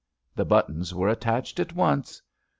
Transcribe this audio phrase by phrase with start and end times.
[0.35, 2.23] The buttons were attached at once.